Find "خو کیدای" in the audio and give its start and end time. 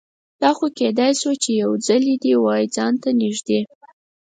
0.57-1.11